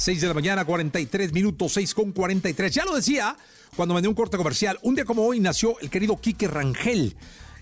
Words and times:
6 0.00 0.22
de 0.22 0.28
la 0.28 0.34
mañana, 0.34 0.64
43 0.64 1.30
minutos, 1.34 1.74
6 1.74 1.92
con 1.92 2.12
43. 2.12 2.72
Ya 2.72 2.86
lo 2.86 2.96
decía 2.96 3.36
cuando 3.76 4.00
dio 4.00 4.08
un 4.08 4.16
corte 4.16 4.38
comercial. 4.38 4.78
Un 4.80 4.94
día 4.94 5.04
como 5.04 5.26
hoy 5.26 5.40
nació 5.40 5.78
el 5.80 5.90
querido 5.90 6.18
Quique 6.18 6.48
Rangel, 6.48 7.14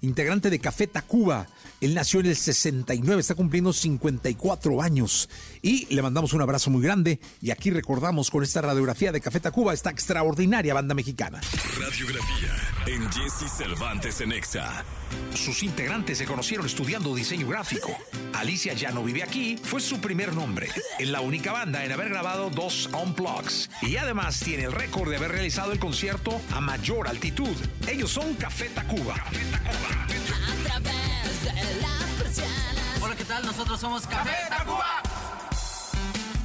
integrante 0.00 0.50
de 0.50 0.58
Café 0.58 0.88
Tacuba. 0.88 1.46
Él 1.80 1.94
nació 1.94 2.18
en 2.18 2.26
el 2.26 2.34
69, 2.34 3.20
está 3.20 3.36
cumpliendo 3.36 3.72
54 3.72 4.82
años. 4.82 5.28
Y 5.62 5.86
le 5.94 6.02
mandamos 6.02 6.32
un 6.32 6.42
abrazo 6.42 6.70
muy 6.70 6.82
grande. 6.82 7.20
Y 7.40 7.52
aquí 7.52 7.70
recordamos 7.70 8.32
con 8.32 8.42
esta 8.42 8.62
radiografía 8.62 9.12
de 9.12 9.20
Café 9.20 9.38
Tacuba 9.38 9.72
esta 9.72 9.90
extraordinaria 9.90 10.74
banda 10.74 10.92
mexicana. 10.92 11.40
Radiografía 11.78 12.52
en 12.88 13.12
Jesse 13.12 13.48
Cervantes 13.56 14.20
en 14.22 14.32
Exa. 14.32 14.84
Sus 15.34 15.62
integrantes 15.62 16.18
se 16.18 16.26
conocieron 16.26 16.66
estudiando 16.66 17.14
diseño 17.14 17.46
gráfico. 17.46 17.96
Alicia 18.34 18.72
ya 18.74 18.90
no 18.90 19.02
vive 19.02 19.22
aquí, 19.22 19.56
fue 19.62 19.80
su 19.80 20.00
primer 20.00 20.34
nombre. 20.34 20.68
Es 20.98 21.08
la 21.08 21.20
única 21.20 21.52
banda 21.52 21.84
en 21.84 21.92
haber 21.92 22.08
grabado 22.08 22.50
dos 22.50 22.88
unplugs. 22.92 23.70
Y 23.82 23.96
además 23.96 24.40
tiene 24.40 24.64
el 24.64 24.72
récord 24.72 25.10
de 25.10 25.16
haber 25.16 25.32
realizado 25.32 25.72
el 25.72 25.78
concierto 25.78 26.40
a 26.52 26.60
mayor 26.60 27.08
altitud. 27.08 27.56
Ellos 27.86 28.10
son 28.10 28.34
Café 28.34 28.68
Tacuba. 28.70 29.14
Café 29.14 29.44
Tacuba. 29.50 30.06
Hola, 33.00 33.16
¿qué 33.16 33.24
tal? 33.24 33.44
Nosotros 33.44 33.80
somos 33.80 34.06
Café 34.06 34.30
Tacuba. 34.48 35.02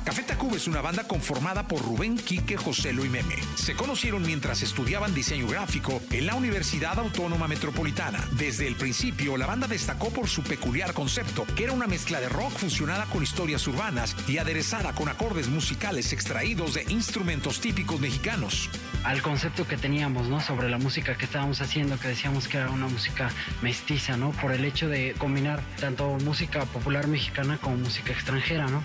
Café 0.10 0.24
Tacuba 0.24 0.58
es 0.58 0.68
una 0.68 0.82
banda 0.82 1.04
conformada 1.04 1.68
por 1.68 1.84
Rubén, 1.84 2.18
Quique, 2.18 2.58
Joselo 2.58 3.06
y 3.06 3.10
Meme. 3.10 3.36
Se 3.54 3.76
conocieron 3.76 4.24
mientras 4.24 4.64
estudiaban 4.64 5.14
diseño 5.14 5.46
gráfico 5.46 6.02
en 6.10 6.26
la 6.26 6.34
Universidad 6.34 6.98
Autónoma 6.98 7.48
Metropolitana. 7.48 8.28
Desde 8.32 8.66
el 8.66 8.76
principio, 8.76 9.38
la 9.38 9.46
banda 9.46 9.68
destacó 9.68 10.10
por 10.10 10.28
su 10.28 10.42
peculiar 10.42 10.96
concepto, 10.96 11.46
que 11.56 11.66
era 11.66 11.74
una 11.74 11.86
mezcla 11.86 12.20
de 12.20 12.28
rock 12.28 12.54
fusionada 12.54 13.06
con 13.06 13.22
historias 13.22 13.68
urbanas 13.68 14.16
y 14.28 14.40
aderezada 14.40 14.94
con 14.94 15.10
acordes 15.10 15.48
musicales 15.48 16.12
extraídos 16.12 16.74
de 16.74 16.86
instrumentos 16.90 17.62
típicos 17.62 18.00
mexicanos. 18.00 18.68
Al 19.04 19.22
concepto 19.22 19.68
que 19.68 19.78
teníamos, 19.78 20.28
¿no? 20.28 20.42
Sobre 20.42 20.70
la 20.70 20.80
música 20.80 21.16
que 21.18 21.26
estábamos 21.26 21.62
haciendo, 21.62 22.00
que 22.00 22.08
decíamos 22.08 22.48
que 22.48 22.58
era 22.58 22.72
una 22.72 22.88
música 22.88 23.30
mestiza, 23.62 24.18
¿no? 24.18 24.32
Por 24.32 24.54
el 24.54 24.66
hecho 24.66 24.88
de 24.88 25.14
combinar 25.20 25.62
tanto 25.80 26.18
música 26.26 26.66
popular 26.66 27.06
mexicana 27.06 27.60
como 27.62 27.78
música 27.78 28.12
extranjera, 28.12 28.66
¿no? 28.66 28.84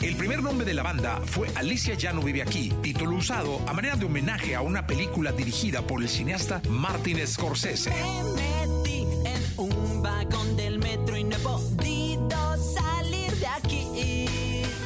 El 0.00 0.14
primer 0.14 0.40
nombre 0.44 0.64
de 0.64 0.74
la 0.74 0.84
banda 0.84 1.20
fue 1.26 1.48
Alicia 1.56 1.94
ya 1.94 2.12
no 2.12 2.22
vive 2.22 2.40
aquí, 2.40 2.72
título 2.82 3.16
usado 3.16 3.60
a 3.66 3.72
manera 3.72 3.96
de 3.96 4.04
homenaje 4.04 4.54
a 4.54 4.60
una 4.60 4.86
película 4.86 5.32
dirigida 5.32 5.82
por 5.82 6.00
el 6.00 6.08
cineasta 6.08 6.62
Martin 6.68 7.26
Scorsese. 7.26 7.90
Me 7.90 8.76
metí 8.76 9.00
en 9.24 9.42
un 9.56 10.00
vagón 10.00 10.56
del 10.56 10.78
metro 10.78 11.16
y 11.16 11.24
no 11.24 11.34
he 11.34 11.40
podido 11.40 12.74
salir 12.74 13.32
de 13.38 13.46
aquí. 13.48 14.24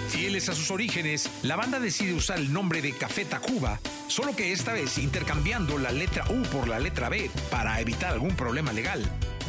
Fieles 0.08 0.48
a 0.48 0.54
sus 0.54 0.70
orígenes, 0.70 1.28
la 1.42 1.56
banda 1.56 1.78
decide 1.78 2.14
usar 2.14 2.38
el 2.38 2.50
nombre 2.50 2.80
de 2.80 2.92
Café 2.92 3.26
Tacuba, 3.26 3.80
solo 4.08 4.34
que 4.34 4.52
esta 4.52 4.72
vez 4.72 4.96
intercambiando 4.96 5.76
la 5.76 5.92
letra 5.92 6.24
U 6.30 6.42
por 6.44 6.68
la 6.68 6.80
letra 6.80 7.10
B 7.10 7.30
para 7.50 7.78
evitar 7.82 8.12
algún 8.12 8.34
problema 8.34 8.72
legal. 8.72 9.04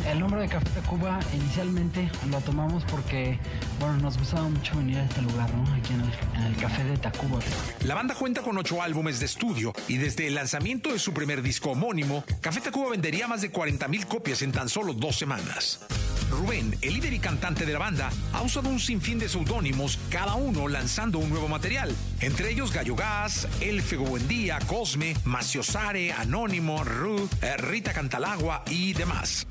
El 0.07 0.19
nombre 0.19 0.41
de 0.41 0.47
Café 0.49 0.69
Tacuba 0.81 1.19
inicialmente 1.33 2.09
lo 2.29 2.41
tomamos 2.41 2.83
porque, 2.85 3.39
bueno, 3.79 3.97
nos 3.97 4.17
gustaba 4.17 4.47
mucho 4.49 4.75
venir 4.77 4.97
a 4.97 5.05
este 5.05 5.21
lugar, 5.21 5.49
¿no? 5.53 5.63
Aquí 5.73 5.93
en 5.93 6.01
el, 6.01 6.55
Café 6.57 6.83
de 6.83 6.97
Tacuba. 6.97 7.39
La 7.85 7.95
banda 7.95 8.13
cuenta 8.13 8.41
con 8.41 8.57
ocho 8.57 8.81
álbumes 8.81 9.19
de 9.19 9.25
estudio 9.25 9.73
y 9.87 9.97
desde 9.97 10.27
el 10.27 10.35
lanzamiento 10.35 10.91
de 10.91 10.99
su 10.99 11.13
primer 11.13 11.41
disco 11.41 11.71
homónimo, 11.71 12.23
Café 12.41 12.61
Tacuba 12.61 12.91
vendería 12.91 13.27
más 13.27 13.41
de 13.41 13.51
40 13.51 13.87
mil 13.87 14.05
copias 14.05 14.41
en 14.41 14.51
tan 14.51 14.67
solo 14.69 14.93
dos 14.93 15.15
semanas. 15.15 15.79
Rubén, 16.29 16.75
el 16.81 16.95
líder 16.95 17.13
y 17.13 17.19
cantante 17.19 17.65
de 17.65 17.73
la 17.73 17.79
banda, 17.79 18.09
ha 18.33 18.41
usado 18.41 18.69
un 18.69 18.79
sinfín 18.79 19.19
de 19.19 19.29
seudónimos, 19.29 19.99
cada 20.09 20.35
uno 20.35 20.67
lanzando 20.67 21.19
un 21.19 21.29
nuevo 21.29 21.47
material. 21.47 21.95
Entre 22.19 22.51
ellos 22.51 22.73
Gallo 22.73 22.95
Gas, 22.95 23.47
Elfego 23.61 24.05
Buendía, 24.05 24.59
Cosme, 24.67 25.15
Maciosare, 25.25 26.11
Anónimo, 26.11 26.83
Ru, 26.83 27.29
eh, 27.41 27.57
Rita 27.57 27.93
Cantalagua 27.93 28.63
y 28.67 28.93
demás. 28.93 29.45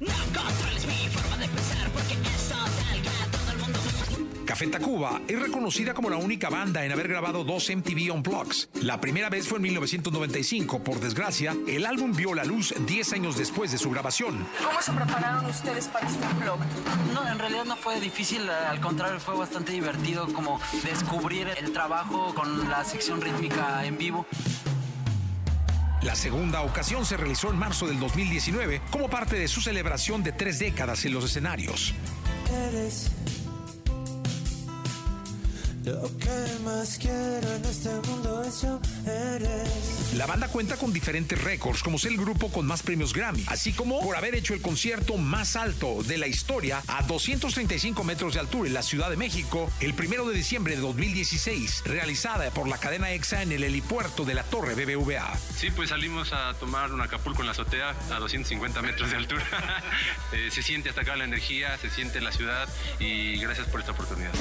No 0.00 0.14
controles 0.26 0.86
mi 0.86 1.08
forma 1.08 1.36
de 1.38 1.48
pensar 1.48 1.90
porque 1.90 2.14
eso 2.14 2.54
salga 2.54 3.12
todo 3.32 3.52
el 3.52 3.58
mundo. 3.58 3.78
Café 4.44 4.66
Tacuba 4.68 5.20
es 5.28 5.38
reconocida 5.40 5.92
como 5.92 6.08
la 6.08 6.16
única 6.16 6.48
banda 6.48 6.84
en 6.84 6.92
haber 6.92 7.08
grabado 7.08 7.44
dos 7.44 7.68
MTV 7.68 8.14
Unplugs. 8.14 8.70
La 8.82 9.00
primera 9.00 9.28
vez 9.28 9.46
fue 9.48 9.58
en 9.58 9.62
1995. 9.64 10.82
Por 10.82 11.00
desgracia, 11.00 11.54
el 11.66 11.84
álbum 11.84 12.14
vio 12.14 12.32
la 12.32 12.44
luz 12.44 12.72
10 12.86 13.12
años 13.12 13.36
después 13.36 13.72
de 13.72 13.78
su 13.78 13.90
grabación. 13.90 14.46
¿Cómo 14.64 14.80
se 14.80 14.92
prepararon 14.92 15.46
ustedes 15.46 15.88
para 15.88 16.08
este 16.08 16.26
blog? 16.40 16.60
No, 17.12 17.28
en 17.28 17.38
realidad 17.38 17.64
no 17.64 17.76
fue 17.76 18.00
difícil, 18.00 18.48
al 18.48 18.80
contrario, 18.80 19.20
fue 19.20 19.36
bastante 19.36 19.72
divertido 19.72 20.26
como 20.32 20.60
descubrir 20.84 21.48
el 21.58 21.72
trabajo 21.72 22.34
con 22.34 22.70
la 22.70 22.84
sección 22.84 23.20
rítmica 23.20 23.84
en 23.84 23.98
vivo. 23.98 24.26
La 26.02 26.14
segunda 26.14 26.62
ocasión 26.62 27.04
se 27.04 27.16
realizó 27.16 27.50
en 27.50 27.58
marzo 27.58 27.88
del 27.88 27.98
2019 27.98 28.80
como 28.90 29.10
parte 29.10 29.36
de 29.36 29.48
su 29.48 29.60
celebración 29.60 30.22
de 30.22 30.32
tres 30.32 30.60
décadas 30.60 31.04
en 31.04 31.12
los 31.12 31.24
escenarios. 31.24 31.92
Eres 32.68 33.10
lo 35.92 36.02
que 36.18 36.64
más 36.64 36.98
quiero 36.98 37.54
en 37.54 37.64
este 37.64 37.88
mundo, 38.08 38.42
eso 38.42 38.80
eres. 39.06 40.12
La 40.16 40.26
banda 40.26 40.48
cuenta 40.48 40.76
con 40.76 40.92
diferentes 40.92 41.40
récords, 41.42 41.82
como 41.82 41.98
ser 41.98 42.12
el 42.12 42.18
grupo 42.18 42.50
con 42.50 42.66
más 42.66 42.82
premios 42.82 43.14
Grammy, 43.14 43.44
así 43.46 43.72
como 43.72 44.00
por 44.00 44.16
haber 44.16 44.34
hecho 44.34 44.52
el 44.52 44.60
concierto 44.60 45.16
más 45.16 45.56
alto 45.56 46.02
de 46.02 46.18
la 46.18 46.26
historia 46.26 46.82
a 46.88 47.02
235 47.02 48.04
metros 48.04 48.34
de 48.34 48.40
altura 48.40 48.68
en 48.68 48.74
la 48.74 48.82
Ciudad 48.82 49.10
de 49.10 49.16
México 49.16 49.70
el 49.80 49.94
primero 49.94 50.26
de 50.26 50.34
diciembre 50.34 50.76
de 50.76 50.82
2016, 50.82 51.84
realizada 51.84 52.50
por 52.50 52.68
la 52.68 52.78
cadena 52.78 53.12
EXA 53.12 53.42
en 53.42 53.52
el 53.52 53.64
helipuerto 53.64 54.24
de 54.24 54.34
la 54.34 54.42
Torre 54.42 54.74
BBVA. 54.74 55.38
Sí, 55.56 55.70
pues 55.70 55.90
salimos 55.90 56.32
a 56.32 56.54
tomar 56.54 56.92
un 56.92 57.00
Acapulco 57.00 57.40
en 57.40 57.46
la 57.46 57.52
azotea 57.52 57.94
a 58.10 58.18
250 58.18 58.82
metros 58.82 59.10
de 59.10 59.16
altura. 59.16 59.44
Eh, 60.32 60.50
se 60.50 60.62
siente 60.62 60.90
hasta 60.90 61.02
acá 61.02 61.16
la 61.16 61.24
energía, 61.24 61.78
se 61.78 61.88
siente 61.88 62.18
en 62.18 62.24
la 62.24 62.32
ciudad 62.32 62.68
y 62.98 63.38
gracias 63.38 63.66
por 63.68 63.80
esta 63.80 63.92
oportunidad. 63.92 64.32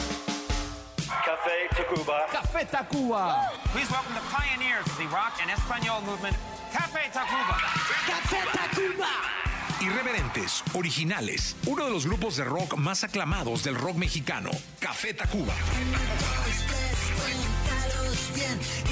Café 1.25 1.67
Tacuba. 1.75 2.27
Café 2.31 2.65
Tacuba. 2.65 3.49
Please 3.71 3.89
welcome 3.91 4.13
the 4.13 4.21
pioneers 4.31 4.85
of 4.85 4.97
the 4.97 5.07
rock 5.07 5.39
and 5.41 5.49
español 5.51 6.03
movement, 6.05 6.35
Café 6.71 7.11
Tacuba. 7.11 7.57
Café 8.05 8.39
Tacuba. 8.51 9.07
Irreverentes, 9.81 10.63
originales, 10.73 11.55
uno 11.67 11.85
de 11.85 11.91
los 11.91 12.05
grupos 12.05 12.37
de 12.37 12.43
rock 12.43 12.75
más 12.77 13.03
aclamados 13.03 13.63
del 13.63 13.75
rock 13.75 13.95
mexicano, 13.95 14.49
Café 14.79 15.13
Tacuba. 15.13 15.53
Bien 18.33 18.86